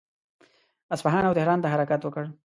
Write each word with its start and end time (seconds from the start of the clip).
اصفهان 0.93 1.23
او 1.27 1.33
تهران 1.37 1.59
ته 1.63 1.67
حرکت 1.73 2.01
وکړ. 2.03 2.23